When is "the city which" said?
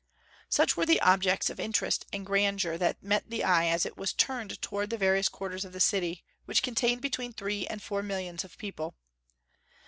5.73-6.63